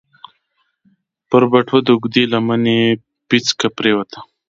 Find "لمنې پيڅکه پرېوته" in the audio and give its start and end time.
2.33-4.19